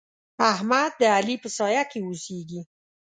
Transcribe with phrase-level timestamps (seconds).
[0.51, 2.61] احمد د علي په سايه کې اوسېږي.